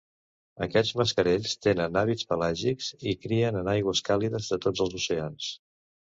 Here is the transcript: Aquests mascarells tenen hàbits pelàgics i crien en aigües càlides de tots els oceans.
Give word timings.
Aquests 0.65 0.93
mascarells 0.99 1.51
tenen 1.65 1.99
hàbits 2.01 2.25
pelàgics 2.31 2.87
i 3.11 3.13
crien 3.25 3.59
en 3.59 3.69
aigües 3.73 4.01
càlides 4.09 4.49
de 4.55 4.59
tots 4.65 4.83
els 4.87 4.97
oceans. 5.01 5.51